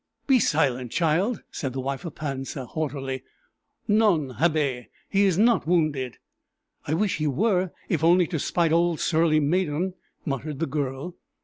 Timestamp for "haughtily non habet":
2.65-4.87